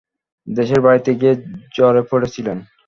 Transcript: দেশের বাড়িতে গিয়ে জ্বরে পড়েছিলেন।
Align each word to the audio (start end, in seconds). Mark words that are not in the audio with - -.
দেশের 0.47 0.79
বাড়িতে 0.85 1.11
গিয়ে 1.19 1.33
জ্বরে 1.75 2.01
পড়েছিলেন। 2.09 2.57